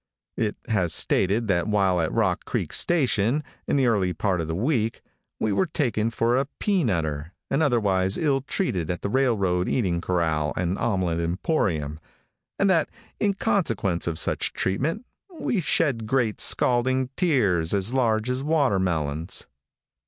It 0.37 0.55
has 0.67 0.95
stated 0.95 1.47
that 1.49 1.67
while 1.67 2.01
at 2.01 2.11
Rock 2.11 2.43
Creek 2.45 2.73
station, 2.73 3.43
in 3.67 3.75
the 3.75 3.85
early 3.85 4.13
part 4.13 4.41
of 4.41 4.47
the 4.47 4.55
week, 4.55 5.01
we 5.39 5.51
were 5.53 5.67
taken 5.67 6.09
for 6.09 6.35
a 6.35 6.47
peanutter, 6.59 7.33
and 7.51 7.61
otherwise 7.61 8.17
ill 8.17 8.41
treated 8.41 8.89
at 8.89 9.03
the 9.03 9.11
railroad 9.11 9.69
eating 9.69 10.01
corral 10.01 10.53
and 10.57 10.75
omelette 10.79 11.19
emporium, 11.19 11.99
and 12.57 12.67
that 12.67 12.89
in 13.19 13.35
consequence 13.35 14.07
of 14.07 14.17
such 14.17 14.53
treatment 14.53 15.05
we 15.39 15.61
shed 15.61 16.07
great 16.07 16.41
scalding 16.41 17.11
tears 17.15 17.71
as 17.71 17.93
large 17.93 18.27
as 18.27 18.41
watermelons. 18.41 19.45